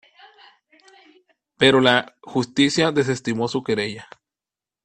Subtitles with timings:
[1.59, 4.07] Pero la justicia desestimó su querella.